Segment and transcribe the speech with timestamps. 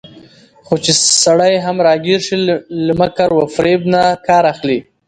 [0.65, 0.91] خو چې
[1.23, 2.35] سړى هم راګېر شي،
[2.85, 4.79] له مکر وفرېب نه کار اخلي